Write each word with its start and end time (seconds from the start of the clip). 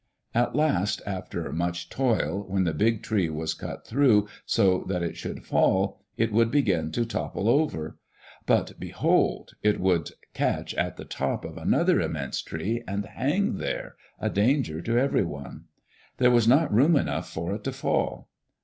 At 0.33 0.55
last, 0.55 1.03
after 1.05 1.53
much 1.53 1.87
toil, 1.89 2.43
when 2.49 2.63
the 2.63 2.73
big 2.73 3.03
tree 3.03 3.29
was 3.29 3.53
cut 3.53 3.85
through 3.85 4.27
so 4.47 4.83
that 4.87 5.03
it 5.03 5.15
should 5.15 5.45
fall, 5.45 6.01
it 6.17 6.31
would 6.31 6.49
begin 6.49 6.91
to 6.93 7.05
topple 7.05 7.47
over. 7.47 7.99
But 8.47 8.79
behold 8.79 9.51
1 9.63 9.75
it 9.75 9.79
would 9.79 10.09
catch 10.33 10.73
in 10.73 10.91
the 10.97 11.05
top 11.05 11.45
of 11.45 11.55
another 11.55 12.01
immense 12.01 12.41
tree 12.41 12.83
and 12.87 13.05
hang 13.05 13.57
there, 13.57 13.95
a 14.19 14.31
danger 14.31 14.81
to 14.81 14.97
everyone. 14.97 15.65
There 16.17 16.31
was 16.31 16.47
not 16.47 16.73
room 16.73 16.95
enough 16.95 17.29
for 17.31 17.53
it 17.53 17.63
to 17.65 17.71
fall. 17.71 18.27